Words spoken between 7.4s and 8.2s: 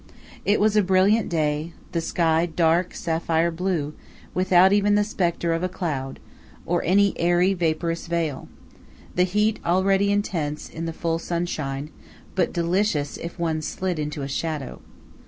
vaporous